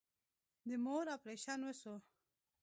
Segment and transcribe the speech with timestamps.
[0.67, 1.95] د مور اپريشن وسو.